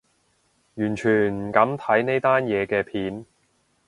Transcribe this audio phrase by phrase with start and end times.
[0.73, 3.23] 完全唔敢睇呢單嘢嘅片